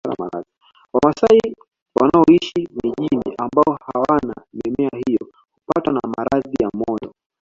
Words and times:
Wamasai 0.93 1.55
wanaoishi 1.95 2.67
mijini 2.83 3.35
ambao 3.37 3.79
hawana 3.85 4.35
mimea 4.53 4.91
hiyo 5.07 5.27
hupatwa 5.51 5.93
na 5.93 6.01
maradhi 6.17 6.63
ya 6.63 6.69
moyo 6.73 7.13